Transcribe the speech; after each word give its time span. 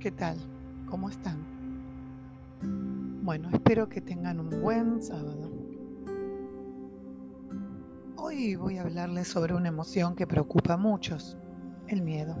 ¿Qué 0.00 0.12
tal? 0.12 0.36
¿Cómo 0.88 1.08
están? 1.08 1.44
Bueno, 3.24 3.48
espero 3.52 3.88
que 3.88 4.00
tengan 4.00 4.38
un 4.38 4.62
buen 4.62 5.02
sábado. 5.02 5.50
Hoy 8.14 8.54
voy 8.54 8.78
a 8.78 8.82
hablarles 8.82 9.26
sobre 9.26 9.54
una 9.54 9.70
emoción 9.70 10.14
que 10.14 10.24
preocupa 10.24 10.74
a 10.74 10.76
muchos, 10.76 11.36
el 11.88 12.02
miedo. 12.02 12.36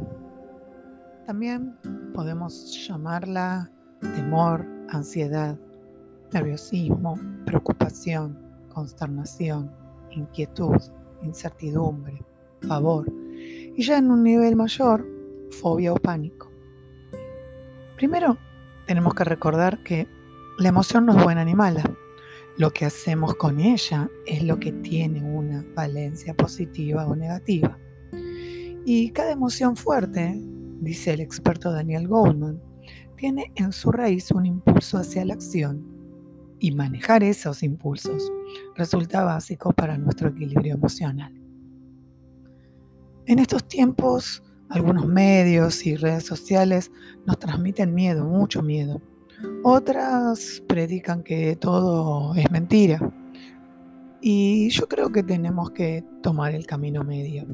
También 1.26 1.74
podemos 2.14 2.86
llamarla 2.86 3.68
temor, 4.14 4.64
ansiedad, 4.90 5.58
nerviosismo, 6.32 7.18
preocupación, 7.44 8.38
consternación, 8.72 9.68
inquietud, 10.12 10.76
incertidumbre, 11.24 12.24
pavor 12.68 13.12
y 13.34 13.82
ya 13.82 13.98
en 13.98 14.12
un 14.12 14.22
nivel 14.22 14.54
mayor, 14.54 15.04
fobia 15.50 15.92
o 15.92 15.96
pánico. 15.96 16.47
Primero, 17.98 18.38
tenemos 18.86 19.12
que 19.12 19.24
recordar 19.24 19.82
que 19.82 20.06
la 20.56 20.68
emoción 20.68 21.04
no 21.04 21.18
es 21.18 21.24
buena 21.24 21.44
ni 21.44 21.56
mala. 21.56 21.82
Lo 22.56 22.70
que 22.70 22.84
hacemos 22.84 23.34
con 23.34 23.58
ella 23.58 24.08
es 24.24 24.44
lo 24.44 24.60
que 24.60 24.70
tiene 24.70 25.20
una 25.20 25.66
valencia 25.74 26.32
positiva 26.32 27.04
o 27.08 27.16
negativa. 27.16 27.76
Y 28.84 29.10
cada 29.10 29.32
emoción 29.32 29.74
fuerte, 29.74 30.32
dice 30.80 31.14
el 31.14 31.20
experto 31.20 31.72
Daniel 31.72 32.06
Goldman, 32.06 32.62
tiene 33.16 33.50
en 33.56 33.72
su 33.72 33.90
raíz 33.90 34.30
un 34.30 34.46
impulso 34.46 34.98
hacia 34.98 35.24
la 35.24 35.34
acción 35.34 35.84
y 36.60 36.70
manejar 36.70 37.24
esos 37.24 37.64
impulsos 37.64 38.30
resulta 38.76 39.24
básico 39.24 39.72
para 39.72 39.98
nuestro 39.98 40.28
equilibrio 40.28 40.74
emocional. 40.74 41.34
En 43.26 43.40
estos 43.40 43.66
tiempos 43.66 44.40
algunos 44.70 45.06
medios 45.06 45.86
y 45.86 45.96
redes 45.96 46.24
sociales 46.24 46.90
nos 47.26 47.38
transmiten 47.38 47.94
miedo, 47.94 48.24
mucho 48.24 48.62
miedo. 48.62 49.00
Otras 49.62 50.62
predican 50.66 51.22
que 51.22 51.56
todo 51.56 52.34
es 52.34 52.50
mentira. 52.50 53.00
Y 54.20 54.68
yo 54.70 54.88
creo 54.88 55.10
que 55.10 55.22
tenemos 55.22 55.70
que 55.70 56.04
tomar 56.22 56.54
el 56.54 56.66
camino 56.66 57.04
medio. 57.04 57.46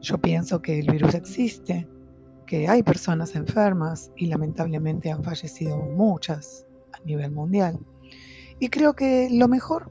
Yo 0.00 0.18
pienso 0.18 0.60
que 0.60 0.78
el 0.78 0.90
virus 0.90 1.14
existe, 1.14 1.88
que 2.46 2.68
hay 2.68 2.82
personas 2.82 3.34
enfermas 3.34 4.12
y 4.16 4.26
lamentablemente 4.26 5.10
han 5.10 5.24
fallecido 5.24 5.76
muchas 5.76 6.66
a 6.92 7.04
nivel 7.04 7.32
mundial. 7.32 7.78
Y 8.60 8.68
creo 8.68 8.94
que 8.94 9.28
lo 9.30 9.48
mejor 9.48 9.90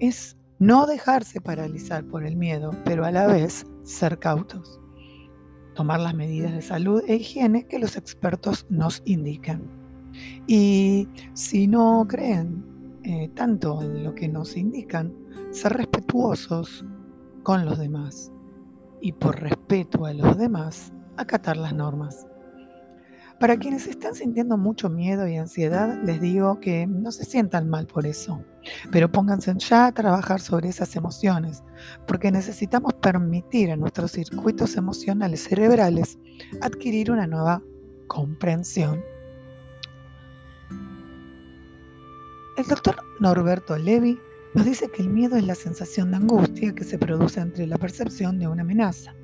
es 0.00 0.36
no 0.58 0.86
dejarse 0.86 1.40
paralizar 1.40 2.04
por 2.04 2.24
el 2.24 2.36
miedo, 2.36 2.70
pero 2.84 3.04
a 3.04 3.10
la 3.10 3.26
vez 3.26 3.66
ser 3.82 4.18
cautos 4.18 4.80
tomar 5.74 6.00
las 6.00 6.14
medidas 6.14 6.52
de 6.52 6.62
salud 6.62 7.02
e 7.06 7.16
higiene 7.16 7.66
que 7.66 7.78
los 7.78 7.96
expertos 7.96 8.66
nos 8.70 9.02
indican. 9.04 9.62
Y 10.46 11.08
si 11.34 11.66
no 11.66 12.06
creen 12.08 12.64
eh, 13.02 13.28
tanto 13.34 13.82
en 13.82 14.04
lo 14.04 14.14
que 14.14 14.28
nos 14.28 14.56
indican, 14.56 15.12
ser 15.50 15.74
respetuosos 15.74 16.84
con 17.42 17.64
los 17.64 17.78
demás 17.78 18.32
y 19.00 19.12
por 19.12 19.40
respeto 19.40 20.06
a 20.06 20.14
los 20.14 20.38
demás, 20.38 20.92
acatar 21.16 21.56
las 21.56 21.74
normas. 21.74 22.26
Para 23.44 23.58
quienes 23.58 23.86
están 23.86 24.14
sintiendo 24.14 24.56
mucho 24.56 24.88
miedo 24.88 25.28
y 25.28 25.36
ansiedad, 25.36 26.02
les 26.02 26.18
digo 26.18 26.60
que 26.60 26.86
no 26.86 27.12
se 27.12 27.26
sientan 27.26 27.68
mal 27.68 27.86
por 27.86 28.06
eso, 28.06 28.42
pero 28.90 29.12
pónganse 29.12 29.52
ya 29.58 29.84
a 29.84 29.92
trabajar 29.92 30.40
sobre 30.40 30.70
esas 30.70 30.96
emociones, 30.96 31.62
porque 32.06 32.32
necesitamos 32.32 32.94
permitir 32.94 33.70
a 33.70 33.76
nuestros 33.76 34.12
circuitos 34.12 34.76
emocionales 34.76 35.44
cerebrales 35.44 36.18
adquirir 36.62 37.10
una 37.10 37.26
nueva 37.26 37.62
comprensión. 38.06 39.04
El 42.56 42.64
doctor 42.66 42.96
Norberto 43.20 43.76
Levi 43.76 44.18
nos 44.54 44.64
dice 44.64 44.88
que 44.88 45.02
el 45.02 45.10
miedo 45.10 45.36
es 45.36 45.46
la 45.46 45.54
sensación 45.54 46.12
de 46.12 46.16
angustia 46.16 46.74
que 46.74 46.84
se 46.84 46.98
produce 46.98 47.40
entre 47.40 47.66
la 47.66 47.76
percepción 47.76 48.38
de 48.38 48.48
una 48.48 48.62
amenaza 48.62 49.14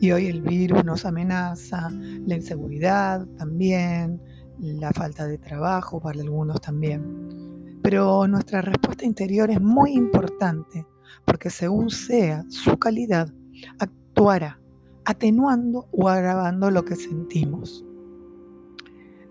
y 0.00 0.10
hoy 0.10 0.26
el 0.26 0.42
virus 0.42 0.84
nos 0.84 1.04
amenaza, 1.04 1.90
la 1.90 2.34
inseguridad 2.34 3.26
también, 3.38 4.20
la 4.58 4.92
falta 4.92 5.26
de 5.26 5.38
trabajo 5.38 6.00
para 6.00 6.20
algunos 6.20 6.60
también. 6.60 7.78
Pero 7.82 8.26
nuestra 8.26 8.62
respuesta 8.62 9.04
interior 9.04 9.50
es 9.50 9.60
muy 9.60 9.92
importante 9.92 10.84
porque 11.24 11.50
según 11.50 11.90
sea 11.90 12.44
su 12.48 12.76
calidad, 12.78 13.32
actuará 13.78 14.58
atenuando 15.04 15.88
o 15.92 16.08
agravando 16.08 16.70
lo 16.70 16.84
que 16.84 16.96
sentimos. 16.96 17.84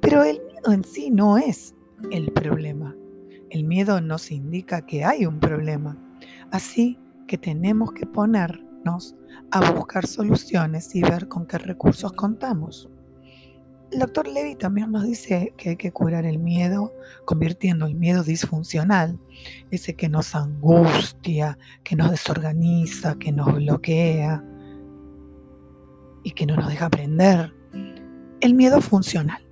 Pero 0.01 0.23
el 0.23 0.39
miedo 0.45 0.71
en 0.71 0.83
sí 0.83 1.11
no 1.11 1.37
es 1.37 1.75
el 2.11 2.31
problema. 2.31 2.95
El 3.49 3.65
miedo 3.65 3.99
nos 4.01 4.31
indica 4.31 4.85
que 4.85 5.03
hay 5.03 5.25
un 5.25 5.39
problema. 5.39 5.97
Así 6.51 6.97
que 7.27 7.37
tenemos 7.37 7.91
que 7.91 8.05
a 9.51 9.71
buscar 9.71 10.05
soluciones 10.05 10.95
y 10.95 11.01
ver 11.01 11.27
con 11.27 11.47
qué 11.47 11.57
recursos 11.57 12.13
contamos. 12.13 12.89
El 13.91 13.99
doctor 13.99 14.27
Levy 14.27 14.55
también 14.55 14.91
nos 14.91 15.03
dice 15.03 15.53
que 15.57 15.69
hay 15.69 15.75
que 15.75 15.91
curar 15.91 16.25
el 16.25 16.39
miedo 16.39 16.93
convirtiendo 17.25 17.85
el 17.85 17.95
miedo 17.95 18.23
disfuncional, 18.23 19.19
ese 19.71 19.95
que 19.95 20.09
nos 20.09 20.35
angustia, 20.35 21.57
que 21.83 21.95
nos 21.95 22.11
desorganiza, 22.11 23.15
que 23.15 23.31
nos 23.31 23.55
bloquea 23.55 24.43
y 26.23 26.31
que 26.31 26.45
no 26.45 26.55
nos 26.55 26.67
deja 26.67 26.87
aprender. 26.87 27.53
El 28.41 28.53
miedo 28.53 28.81
funcional, 28.81 29.47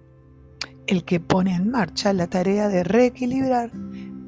el 0.88 1.06
que 1.06 1.20
pone 1.20 1.56
en 1.56 1.70
marcha 1.72 2.12
la 2.14 2.28
tarea 2.28 2.68
de 2.68 2.84
reequilibrar 2.84 3.72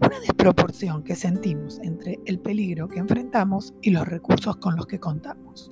una 0.06 0.20
desproporción 0.20 1.04
que 1.04 1.16
sentimos 1.16 1.80
entre 1.82 2.20
el 2.26 2.40
peligro 2.40 2.88
que 2.88 3.00
enfrentamos 3.00 3.74
y 3.82 3.92
los 3.92 4.08
recursos 4.08 4.58
con 4.58 4.76
los 4.76 4.88
que 4.88 5.00
contamos. 5.00 5.72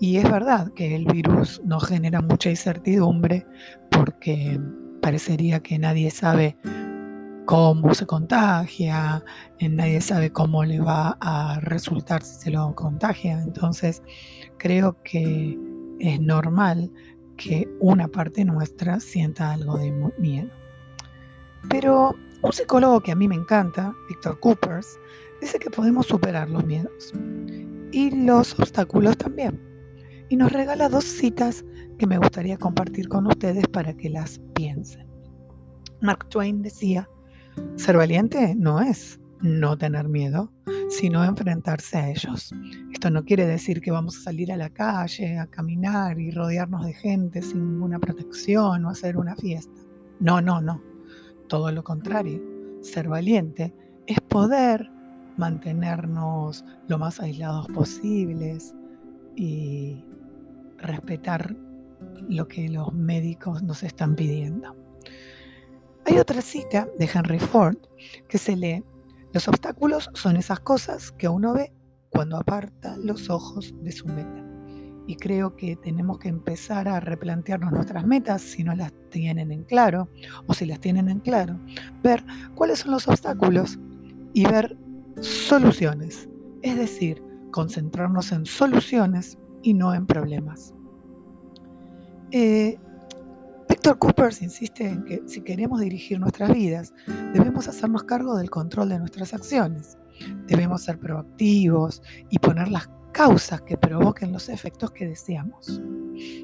Y 0.00 0.16
es 0.16 0.30
verdad 0.30 0.72
que 0.74 0.96
el 0.96 1.04
virus 1.04 1.60
nos 1.64 1.86
genera 1.86 2.20
mucha 2.20 2.50
incertidumbre 2.50 3.46
porque 3.90 4.60
parecería 5.00 5.60
que 5.60 5.78
nadie 5.78 6.10
sabe 6.10 6.56
cómo 7.46 7.94
se 7.94 8.06
contagia, 8.06 9.22
nadie 9.60 10.00
sabe 10.00 10.32
cómo 10.32 10.64
le 10.64 10.80
va 10.80 11.16
a 11.20 11.60
resultar 11.60 12.22
si 12.22 12.42
se 12.42 12.50
lo 12.50 12.74
contagia. 12.74 13.40
Entonces, 13.40 14.02
creo 14.58 14.96
que 15.04 15.58
es 16.00 16.20
normal 16.20 16.90
que 17.36 17.68
una 17.80 18.08
parte 18.08 18.44
nuestra 18.44 19.00
sienta 19.00 19.52
algo 19.52 19.78
de 19.78 19.92
miedo. 20.18 20.50
Pero 21.68 22.16
un 22.44 22.52
psicólogo 22.52 23.00
que 23.00 23.10
a 23.10 23.14
mí 23.14 23.26
me 23.26 23.36
encanta, 23.36 23.96
Víctor 24.06 24.38
Coopers, 24.38 24.98
dice 25.40 25.58
que 25.58 25.70
podemos 25.70 26.06
superar 26.06 26.50
los 26.50 26.64
miedos 26.66 27.14
y 27.90 28.10
los 28.10 28.58
obstáculos 28.60 29.16
también. 29.16 29.58
Y 30.28 30.36
nos 30.36 30.52
regala 30.52 30.90
dos 30.90 31.04
citas 31.04 31.64
que 31.98 32.06
me 32.06 32.18
gustaría 32.18 32.58
compartir 32.58 33.08
con 33.08 33.26
ustedes 33.26 33.66
para 33.68 33.94
que 33.94 34.10
las 34.10 34.40
piensen. 34.54 35.06
Mark 36.02 36.28
Twain 36.28 36.60
decía, 36.60 37.08
ser 37.76 37.96
valiente 37.96 38.54
no 38.54 38.82
es 38.82 39.18
no 39.40 39.78
tener 39.78 40.06
miedo, 40.08 40.52
sino 40.90 41.24
enfrentarse 41.24 41.96
a 41.96 42.10
ellos. 42.10 42.52
Esto 42.92 43.08
no 43.08 43.24
quiere 43.24 43.46
decir 43.46 43.80
que 43.80 43.90
vamos 43.90 44.18
a 44.18 44.22
salir 44.24 44.52
a 44.52 44.58
la 44.58 44.68
calle, 44.68 45.38
a 45.38 45.46
caminar 45.46 46.20
y 46.20 46.30
rodearnos 46.30 46.84
de 46.84 46.92
gente 46.92 47.40
sin 47.40 47.72
ninguna 47.72 47.98
protección 47.98 48.84
o 48.84 48.90
hacer 48.90 49.16
una 49.16 49.34
fiesta. 49.34 49.80
No, 50.20 50.42
no, 50.42 50.60
no 50.60 50.93
todo 51.48 51.70
lo 51.72 51.82
contrario. 51.84 52.42
Ser 52.80 53.08
valiente 53.08 53.74
es 54.06 54.20
poder 54.20 54.90
mantenernos 55.36 56.64
lo 56.86 56.98
más 56.98 57.20
aislados 57.20 57.66
posibles 57.68 58.74
y 59.36 60.04
respetar 60.78 61.56
lo 62.28 62.46
que 62.46 62.68
los 62.68 62.92
médicos 62.92 63.62
nos 63.62 63.82
están 63.82 64.14
pidiendo. 64.14 64.76
Hay 66.06 66.18
otra 66.18 66.42
cita 66.42 66.88
de 66.98 67.08
Henry 67.12 67.38
Ford 67.38 67.76
que 68.28 68.38
se 68.38 68.56
lee, 68.56 68.84
los 69.32 69.48
obstáculos 69.48 70.10
son 70.12 70.36
esas 70.36 70.60
cosas 70.60 71.10
que 71.12 71.28
uno 71.28 71.54
ve 71.54 71.72
cuando 72.10 72.36
aparta 72.36 72.96
los 72.98 73.30
ojos 73.30 73.74
de 73.82 73.90
su 73.90 74.06
meta 74.06 74.43
y 75.06 75.16
creo 75.16 75.56
que 75.56 75.76
tenemos 75.76 76.18
que 76.18 76.28
empezar 76.28 76.88
a 76.88 77.00
replantearnos 77.00 77.72
nuestras 77.72 78.06
metas 78.06 78.42
si 78.42 78.64
no 78.64 78.74
las 78.74 78.92
tienen 79.10 79.52
en 79.52 79.64
claro 79.64 80.08
o 80.46 80.54
si 80.54 80.66
las 80.66 80.80
tienen 80.80 81.08
en 81.08 81.20
claro, 81.20 81.58
ver 82.02 82.24
cuáles 82.54 82.80
son 82.80 82.92
los 82.92 83.06
obstáculos 83.06 83.78
y 84.32 84.44
ver 84.46 84.76
soluciones, 85.20 86.28
es 86.62 86.76
decir, 86.76 87.22
concentrarnos 87.50 88.32
en 88.32 88.46
soluciones 88.46 89.38
y 89.62 89.74
no 89.74 89.94
en 89.94 90.06
problemas. 90.06 90.74
Eh, 92.30 92.78
Víctor 93.68 93.98
Coopers 93.98 94.42
insiste 94.42 94.88
en 94.88 95.04
que 95.04 95.22
si 95.26 95.40
queremos 95.42 95.80
dirigir 95.80 96.18
nuestras 96.18 96.52
vidas, 96.52 96.92
debemos 97.32 97.68
hacernos 97.68 98.04
cargo 98.04 98.36
del 98.36 98.50
control 98.50 98.88
de 98.88 98.98
nuestras 98.98 99.34
acciones. 99.34 99.96
Debemos 100.46 100.82
ser 100.82 100.98
proactivos 100.98 102.02
y 102.30 102.38
poner 102.38 102.68
las 102.68 102.88
causas 103.14 103.62
que 103.62 103.78
provoquen 103.78 104.32
los 104.32 104.48
efectos 104.48 104.90
que 104.90 105.06
deseamos. 105.06 105.80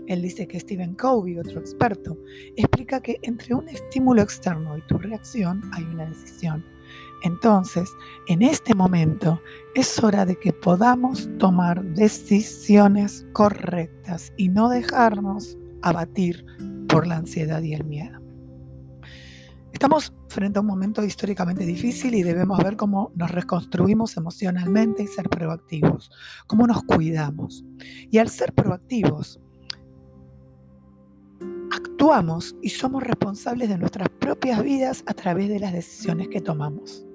Él 0.07 0.23
dice 0.23 0.47
que 0.47 0.61
Stephen 0.61 0.95
Covey, 0.95 1.37
otro 1.37 1.61
experto, 1.61 2.17
explica 2.57 3.01
que 3.01 3.19
entre 3.23 3.55
un 3.55 3.69
estímulo 3.69 4.23
externo 4.23 4.79
y 4.79 4.83
tu 4.83 4.97
reacción 4.99 5.61
hay 5.75 5.83
una 5.83 6.07
decisión. 6.07 6.65
Entonces, 7.25 7.91
en 8.29 8.43
este 8.43 8.75
momento 8.75 9.41
es 9.75 10.03
hora 10.03 10.25
de 10.25 10.37
que 10.37 10.53
podamos 10.53 11.29
tomar 11.39 11.85
decisiones 11.95 13.27
correctas 13.33 14.33
y 14.37 14.49
no 14.49 14.69
dejarnos 14.69 15.59
abatir 15.83 16.45
por 16.89 17.07
la 17.07 17.17
ansiedad 17.17 17.63
y 17.63 17.75
el 17.75 17.85
miedo. 17.85 18.20
Estamos 19.73 20.13
frente 20.29 20.59
a 20.59 20.63
un 20.63 20.67
momento 20.67 21.03
históricamente 21.05 21.65
difícil 21.65 22.15
y 22.15 22.23
debemos 22.23 22.63
ver 22.63 22.77
cómo 22.77 23.13
nos 23.15 23.31
reconstruimos 23.31 24.17
emocionalmente 24.17 25.05
y 25.05 25.07
ser 25.07 25.29
proactivos, 25.29 26.11
cómo 26.47 26.67
nos 26.67 26.83
cuidamos. 26.85 27.65
Y 28.11 28.19
al 28.19 28.29
ser 28.29 28.53
proactivos, 28.53 29.41
actuamos 31.73 32.57
y 32.63 32.69
somos 32.71 33.03
responsables 33.03 33.69
de 33.69 33.79
nuestras 33.79 34.09
propias 34.09 34.63
vidas 34.63 35.05
a 35.07 35.15
través 35.15 35.49
de 35.49 35.61
las 35.61 35.73
decisiones 35.73 36.29
que 36.29 36.41
tomamos. 36.41 37.07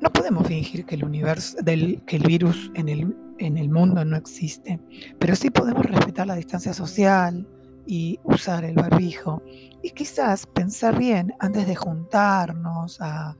No 0.00 0.10
podemos 0.12 0.46
fingir 0.46 0.84
que 0.84 0.94
el 0.94 1.04
universo, 1.04 1.56
que 1.64 2.16
el 2.16 2.26
virus 2.26 2.70
en 2.74 2.88
el 2.88 3.68
mundo 3.70 4.04
no 4.04 4.16
existe, 4.16 4.80
pero 5.18 5.36
sí 5.36 5.50
podemos 5.50 5.84
respetar 5.86 6.26
la 6.26 6.34
distancia 6.34 6.72
social 6.72 7.46
y 7.86 8.18
usar 8.24 8.64
el 8.64 8.74
barbijo 8.74 9.42
y 9.82 9.90
quizás 9.90 10.46
pensar 10.46 10.98
bien 10.98 11.32
antes 11.38 11.66
de 11.66 11.76
juntarnos 11.76 13.00
a 13.00 13.36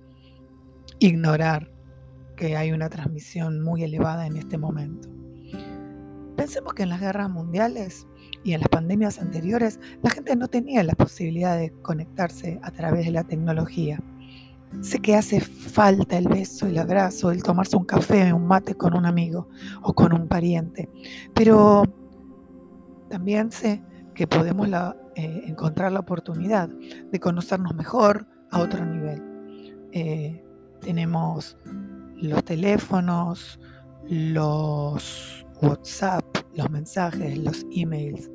ignorar 0.98 1.70
que 2.37 2.56
hay 2.56 2.72
una 2.72 2.88
transmisión 2.88 3.62
muy 3.62 3.82
elevada 3.82 4.26
en 4.26 4.37
este 4.37 4.58
momento. 4.58 5.08
Pensemos 6.37 6.75
que 6.75 6.84
en 6.84 6.90
las 6.90 7.00
guerras 7.00 7.31
mundiales 7.31 8.06
y 8.44 8.52
en 8.52 8.60
las 8.60 8.69
pandemias 8.69 9.19
anteriores 9.19 9.81
la 10.02 10.10
gente 10.10 10.37
no 10.37 10.46
tenía 10.46 10.82
la 10.84 10.94
posibilidad 10.94 11.56
de 11.56 11.70
conectarse 11.82 12.60
a 12.62 12.70
través 12.70 13.06
de 13.06 13.12
la 13.12 13.25
tecnología. 13.25 14.00
Sé 14.82 14.98
que 14.98 15.16
hace 15.16 15.40
falta 15.40 16.19
el 16.19 16.28
beso, 16.28 16.66
el 16.66 16.76
abrazo, 16.78 17.31
el 17.31 17.43
tomarse 17.43 17.76
un 17.76 17.84
café, 17.84 18.32
un 18.32 18.46
mate 18.46 18.75
con 18.75 18.94
un 18.94 19.06
amigo 19.06 19.48
o 19.82 19.94
con 19.94 20.12
un 20.12 20.28
pariente, 20.28 20.90
pero 21.34 21.84
también 23.08 23.50
sé 23.50 23.82
que 24.16 24.26
podemos 24.26 24.66
eh, 25.14 25.42
encontrar 25.46 25.92
la 25.92 26.00
oportunidad 26.00 26.68
de 26.68 27.20
conocernos 27.20 27.74
mejor 27.74 28.26
a 28.50 28.60
otro 28.60 28.84
nivel. 28.84 29.22
Eh, 29.92 30.42
tenemos 30.80 31.58
los 32.16 32.42
teléfonos, 32.44 33.60
los 34.08 35.46
WhatsApp, 35.60 36.24
los 36.54 36.70
mensajes, 36.70 37.36
los 37.38 37.66
emails. 37.70 38.30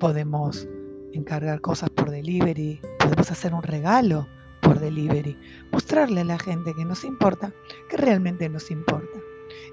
Podemos 0.00 0.66
encargar 1.12 1.60
cosas 1.60 1.90
por 1.90 2.10
delivery, 2.10 2.80
podemos 2.98 3.30
hacer 3.30 3.52
un 3.52 3.62
regalo 3.62 4.26
por 4.62 4.80
delivery, 4.80 5.36
mostrarle 5.70 6.22
a 6.22 6.24
la 6.24 6.38
gente 6.38 6.72
que 6.74 6.84
nos 6.86 7.04
importa, 7.04 7.52
que 7.90 7.98
realmente 7.98 8.48
nos 8.48 8.70
importa. 8.70 9.18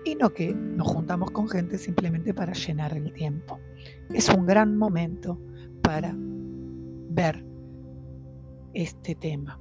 Y 0.03 0.15
no 0.15 0.33
que 0.33 0.53
nos 0.53 0.87
juntamos 0.87 1.31
con 1.31 1.47
gente 1.47 1.77
simplemente 1.77 2.33
para 2.33 2.51
llenar 2.51 2.95
el 2.97 3.13
tiempo. 3.13 3.59
Es 4.09 4.27
un 4.27 4.45
gran 4.45 4.77
momento 4.77 5.39
para 5.83 6.15
ver 6.17 7.45
este 8.73 9.15
tema. 9.15 9.59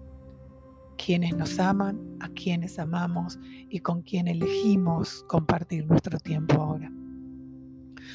Quienes 0.96 1.36
nos 1.36 1.58
aman, 1.58 2.00
a 2.20 2.28
quienes 2.30 2.78
amamos 2.78 3.38
y 3.68 3.80
con 3.80 4.02
quién 4.02 4.28
elegimos 4.28 5.24
compartir 5.28 5.86
nuestro 5.86 6.18
tiempo 6.18 6.54
ahora. 6.54 6.90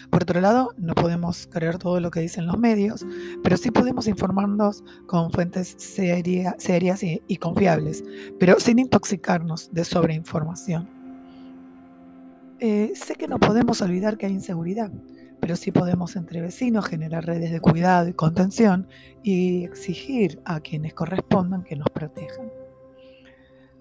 Por 0.10 0.24
otro 0.24 0.40
lado, 0.40 0.74
no 0.78 0.94
podemos 0.96 1.48
creer 1.48 1.78
todo 1.78 2.00
lo 2.00 2.12
que 2.12 2.22
dicen 2.22 2.48
los 2.48 2.58
medios, 2.58 3.06
pero 3.44 3.58
sí 3.58 3.72
podemos 3.72 4.08
informarnos 4.08 4.84
con 5.06 5.32
fuentes 5.32 5.76
serias 5.78 7.04
y, 7.04 7.38
confiables, 7.38 8.04
pero 8.40 8.60
sin 8.60 8.80
intoxicarnos 8.80 9.70
de 9.74 9.84
sobreinformación. 9.84 10.88
Eh, 12.60 12.92
sé 12.96 13.16
que 13.16 13.28
no 13.28 13.40
podemos 13.40 13.82
olvidar 13.82 14.18
que 14.18 14.26
hay 14.26 14.34
inseguridad, 14.34 14.92
pero 15.40 15.56
sí 15.56 15.72
podemos 15.72 16.16
entre 16.16 16.42
vecinos 16.42 16.86
generar 16.86 17.26
redes 17.26 17.52
de 17.52 17.60
cuidado 17.60 18.08
y 18.08 18.14
contención 18.14 18.88
y 19.24 19.66
exigir 19.66 20.42
a 20.46 20.60
quienes 20.60 20.94
correspondan 20.94 21.64
que 21.64 21.76
nos 21.76 21.90
protejan. 21.90 22.52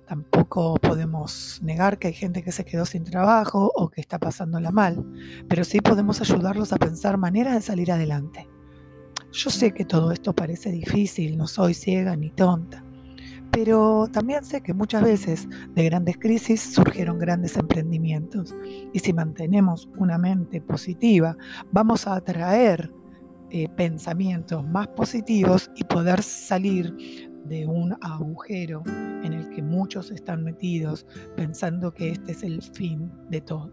Tampoco 0.07 0.77
podemos 0.77 1.61
negar 1.63 1.99
que 1.99 2.09
hay 2.09 2.15
gente 2.15 2.43
que 2.43 2.53
se 2.53 2.65
quedó 2.65 2.87
sin 2.87 3.03
trabajo 3.03 3.73
o 3.75 3.89
que 3.89 4.01
está 4.01 4.19
pasándola 4.19 4.71
mal, 4.71 5.05
pero 5.49 5.65
sí 5.65 5.81
podemos 5.81 6.21
ayudarlos 6.21 6.73
a 6.73 6.77
pensar 6.77 7.19
maneras 7.19 7.55
de 7.55 7.63
salir 7.63 7.91
adelante. 7.91 8.49
Yo 9.33 9.51
sé 9.51 9.73
que 9.73 9.85
todo 9.85 10.13
esto 10.13 10.33
parece 10.33 10.71
difícil, 10.71 11.37
no 11.37 11.49
soy 11.49 11.75
ciega 11.75 12.15
ni 12.15 12.31
tonta, 12.31 12.86
pero 13.57 14.07
también 14.13 14.45
sé 14.45 14.61
que 14.61 14.75
muchas 14.75 15.03
veces 15.03 15.49
de 15.75 15.85
grandes 15.85 16.19
crisis 16.19 16.61
surgieron 16.61 17.19
grandes 17.19 17.57
emprendimientos 17.57 18.55
y 18.93 18.99
si 18.99 19.15
mantenemos 19.15 19.89
una 19.97 20.19
mente 20.19 20.61
positiva, 20.61 21.35
vamos 21.73 22.07
a 22.07 22.17
atraer 22.17 22.93
eh, 23.49 23.67
pensamientos 23.71 24.63
más 24.63 24.89
positivos 24.89 25.71
y 25.75 25.85
poder 25.85 26.23
salir 26.23 26.95
de 27.47 27.67
un 27.67 27.97
agujero 28.03 28.83
en 29.25 29.33
el 29.33 29.49
que 29.49 29.63
muchos 29.63 30.11
están 30.11 30.45
metidos 30.45 31.07
pensando 31.35 31.95
que 31.95 32.11
este 32.11 32.33
es 32.33 32.43
el 32.43 32.61
fin 32.61 33.11
de 33.31 33.41
todo. 33.41 33.73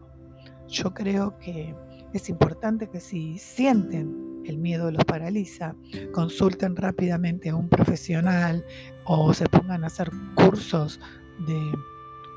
Yo 0.70 0.94
creo 0.94 1.38
que 1.40 1.76
es 2.14 2.30
importante 2.30 2.88
que 2.88 3.02
si 3.02 3.38
sienten 3.38 4.33
el 4.46 4.58
miedo 4.58 4.92
los 4.92 5.04
paraliza, 5.06 5.76
consulten 6.12 6.76
rápidamente 6.76 7.50
a 7.50 7.56
un 7.56 7.70
profesional 7.70 8.66
o 9.06 9.34
se 9.34 9.46
pongan 9.48 9.84
a 9.84 9.88
hacer 9.88 10.10
cursos 10.36 11.00
de 11.48 11.60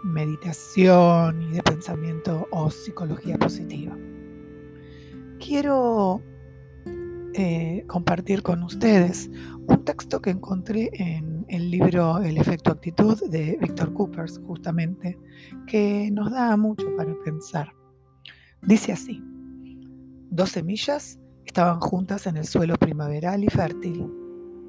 meditación 0.05 1.43
y 1.43 1.53
de 1.53 1.63
pensamiento 1.63 2.47
o 2.51 2.71
psicología 2.71 3.37
positiva. 3.39 3.97
Quiero 5.39 6.23
eh, 7.35 7.85
compartir 7.87 8.43
con 8.43 8.63
ustedes 8.63 9.31
un 9.69 9.85
texto 9.85 10.21
que 10.21 10.31
encontré 10.31 10.91
en 10.95 11.45
el 11.49 11.71
libro 11.71 12.19
El 12.19 12.39
efecto 12.39 12.73
actitud 12.73 13.21
de 13.29 13.59
Víctor 13.61 13.93
Coopers, 13.93 14.41
justamente, 14.47 15.19
que 15.67 16.11
nos 16.13 16.31
da 16.31 16.57
mucho 16.57 16.87
para 16.97 17.15
pensar. 17.25 17.73
Dice 18.63 18.93
así, 18.93 19.23
dos 20.31 20.51
semillas 20.51 21.19
estaban 21.57 21.81
juntas 21.81 22.27
en 22.27 22.37
el 22.37 22.45
suelo 22.45 22.77
primaveral 22.77 23.43
y 23.43 23.49
fértil. 23.49 24.13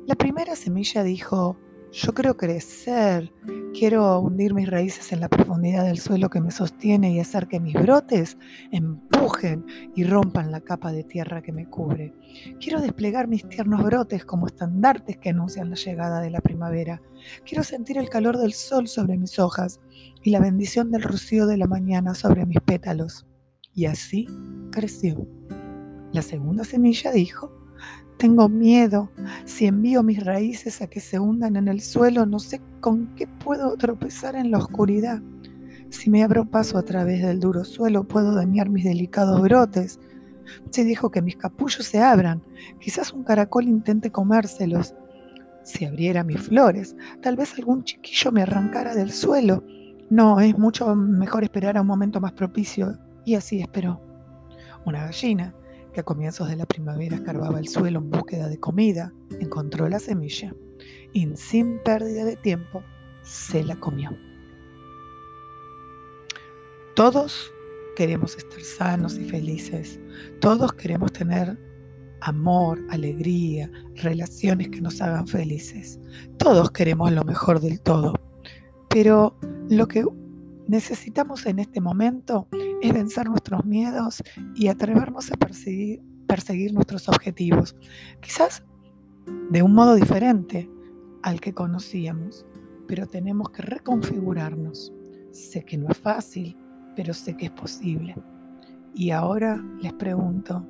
La 0.05 0.15
primera 0.15 0.55
semilla 0.55 1.03
dijo, 1.03 1.57
yo 1.91 2.13
quiero 2.13 2.37
crecer, 2.37 3.29
quiero 3.77 4.21
hundir 4.21 4.53
mis 4.53 4.69
raíces 4.69 5.11
en 5.11 5.19
la 5.19 5.27
profundidad 5.27 5.83
del 5.83 5.97
suelo 5.97 6.29
que 6.29 6.39
me 6.39 6.49
sostiene 6.49 7.11
y 7.11 7.19
hacer 7.19 7.49
que 7.49 7.59
mis 7.59 7.73
brotes 7.73 8.37
empujen 8.71 9.65
y 9.97 10.05
rompan 10.05 10.49
la 10.49 10.61
capa 10.61 10.93
de 10.93 11.03
tierra 11.03 11.41
que 11.41 11.51
me 11.51 11.69
cubre. 11.69 12.13
Quiero 12.61 12.79
desplegar 12.79 13.27
mis 13.27 13.45
tiernos 13.49 13.83
brotes 13.83 14.23
como 14.23 14.47
estandartes 14.47 15.17
que 15.17 15.31
anuncian 15.31 15.69
la 15.69 15.75
llegada 15.75 16.21
de 16.21 16.29
la 16.29 16.39
primavera. 16.39 17.01
Quiero 17.45 17.65
sentir 17.65 17.97
el 17.97 18.07
calor 18.07 18.37
del 18.37 18.53
sol 18.53 18.87
sobre 18.87 19.17
mis 19.17 19.39
hojas 19.39 19.81
y 20.23 20.29
la 20.29 20.39
bendición 20.39 20.89
del 20.91 21.03
rocío 21.03 21.47
de 21.47 21.57
la 21.57 21.67
mañana 21.67 22.15
sobre 22.15 22.45
mis 22.45 22.61
pétalos. 22.61 23.25
Y 23.73 23.87
así 23.87 24.25
creció. 24.71 25.27
La 26.17 26.23
segunda 26.23 26.63
semilla 26.63 27.11
dijo, 27.11 27.51
tengo 28.17 28.49
miedo. 28.49 29.11
Si 29.45 29.67
envío 29.67 30.01
mis 30.01 30.25
raíces 30.25 30.81
a 30.81 30.87
que 30.87 30.99
se 30.99 31.19
hundan 31.19 31.57
en 31.57 31.67
el 31.67 31.79
suelo, 31.79 32.25
no 32.25 32.39
sé 32.39 32.59
con 32.79 33.13
qué 33.13 33.27
puedo 33.27 33.77
tropezar 33.77 34.35
en 34.35 34.49
la 34.49 34.57
oscuridad. 34.57 35.21
Si 35.91 36.09
me 36.09 36.23
abro 36.23 36.49
paso 36.49 36.79
a 36.79 36.81
través 36.81 37.21
del 37.21 37.39
duro 37.39 37.63
suelo, 37.63 38.03
puedo 38.03 38.33
dañar 38.33 38.67
mis 38.67 38.85
delicados 38.85 39.39
brotes. 39.41 39.99
Si 40.71 40.83
dijo 40.83 41.11
que 41.11 41.21
mis 41.21 41.35
capullos 41.35 41.85
se 41.85 42.01
abran, 42.01 42.41
quizás 42.79 43.13
un 43.13 43.23
caracol 43.23 43.65
intente 43.65 44.11
comérselos. 44.11 44.95
Si 45.61 45.85
abriera 45.85 46.23
mis 46.23 46.41
flores, 46.41 46.95
tal 47.21 47.35
vez 47.35 47.53
algún 47.59 47.83
chiquillo 47.83 48.31
me 48.31 48.41
arrancara 48.41 48.95
del 48.95 49.11
suelo. 49.11 49.63
No, 50.09 50.39
es 50.39 50.57
mucho 50.57 50.95
mejor 50.95 51.43
esperar 51.43 51.77
a 51.77 51.81
un 51.81 51.87
momento 51.87 52.19
más 52.19 52.31
propicio. 52.31 52.97
Y 53.23 53.35
así 53.35 53.61
esperó. 53.61 54.01
Una 54.83 55.03
gallina 55.03 55.53
a 55.99 56.03
comienzos 56.03 56.49
de 56.49 56.55
la 56.55 56.65
primavera 56.65 57.15
escarbaba 57.15 57.59
el 57.59 57.67
suelo 57.67 57.99
en 57.99 58.09
búsqueda 58.09 58.47
de 58.47 58.59
comida, 58.59 59.13
encontró 59.39 59.87
la 59.87 59.99
semilla 59.99 60.53
y 61.13 61.27
sin 61.35 61.79
pérdida 61.83 62.25
de 62.25 62.35
tiempo 62.35 62.83
se 63.23 63.63
la 63.63 63.75
comió. 63.75 64.09
Todos 66.95 67.51
queremos 67.95 68.35
estar 68.37 68.61
sanos 68.61 69.17
y 69.17 69.23
felices. 69.23 69.99
Todos 70.39 70.73
queremos 70.73 71.11
tener 71.11 71.57
amor, 72.21 72.79
alegría, 72.89 73.71
relaciones 73.95 74.69
que 74.69 74.81
nos 74.81 75.01
hagan 75.01 75.27
felices. 75.27 75.99
Todos 76.37 76.71
queremos 76.71 77.11
lo 77.11 77.23
mejor 77.23 77.59
del 77.59 77.79
todo. 77.81 78.13
Pero 78.89 79.35
lo 79.69 79.87
que 79.87 80.05
necesitamos 80.67 81.45
en 81.45 81.59
este 81.59 81.81
momento 81.81 82.47
es 82.81 82.93
vencer 82.93 83.29
nuestros 83.29 83.65
miedos 83.65 84.21
y 84.55 84.67
atrevernos 84.67 85.31
a 85.31 85.37
perseguir 85.37 86.01
perseguir 86.27 86.73
nuestros 86.73 87.07
objetivos, 87.09 87.75
quizás 88.21 88.63
de 89.49 89.63
un 89.63 89.73
modo 89.73 89.95
diferente 89.95 90.69
al 91.23 91.41
que 91.41 91.53
conocíamos, 91.53 92.45
pero 92.87 93.07
tenemos 93.07 93.49
que 93.49 93.63
reconfigurarnos. 93.63 94.93
Sé 95.31 95.63
que 95.63 95.77
no 95.77 95.89
es 95.89 95.97
fácil, 95.97 96.55
pero 96.95 97.13
sé 97.13 97.35
que 97.35 97.45
es 97.45 97.51
posible. 97.51 98.15
Y 98.93 99.11
ahora 99.11 99.63
les 99.81 99.93
pregunto, 99.93 100.65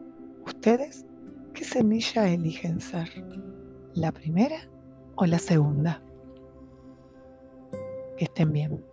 ¿ustedes 0.45 1.05
qué 1.53 1.63
semilla 1.63 2.27
eligen 2.29 2.79
ser? 2.79 3.09
¿La 3.93 4.11
primera 4.11 4.57
o 5.15 5.25
la 5.25 5.39
segunda? 5.39 6.01
Que 8.17 8.25
estén 8.25 8.51
bien. 8.51 8.83